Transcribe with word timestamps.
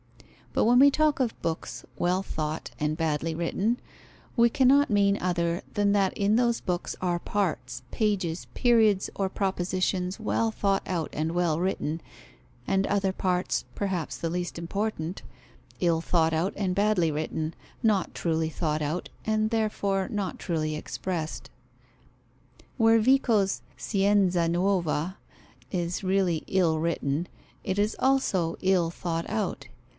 But 0.53 0.65
when 0.65 0.79
we 0.79 0.89
talk 0.91 1.19
of 1.21 1.39
books 1.43 1.85
well 1.97 2.23
thought 2.23 2.71
and 2.79 2.97
badly 2.97 3.35
written, 3.35 3.79
we 4.35 4.49
cannot 4.49 4.89
mean 4.89 5.17
other 5.21 5.61
than 5.75 5.91
that 5.93 6.11
in 6.17 6.35
those 6.35 6.59
books 6.59 6.95
are 7.01 7.19
parts, 7.19 7.83
pages, 7.91 8.47
periods 8.53 9.09
or 9.15 9.29
propositions 9.29 10.19
well 10.19 10.49
thought 10.51 10.81
out 10.87 11.09
and 11.13 11.31
well 11.33 11.59
written, 11.59 12.01
and 12.67 12.85
other 12.87 13.13
parts 13.13 13.63
(perhaps 13.75 14.17
the 14.17 14.29
least 14.29 14.57
important) 14.59 15.21
ill 15.79 16.01
thought 16.01 16.33
out 16.33 16.51
and 16.57 16.75
badly 16.75 17.11
written, 17.11 17.53
not 17.81 18.13
truly 18.15 18.49
thought 18.49 18.81
out 18.81 19.07
and 19.23 19.51
therefore 19.51 20.09
not 20.09 20.37
truly 20.39 20.75
expressed. 20.75 21.49
Where 22.75 22.99
Vico's 22.99 23.61
Scienza 23.77 24.49
nuova 24.49 25.17
is 25.71 26.03
really 26.03 26.43
ill 26.47 26.79
written, 26.79 27.27
it 27.63 27.79
is 27.79 27.95
also 27.99 28.57
ill 28.61 28.89
thought 28.89 29.29
out. 29.29 29.67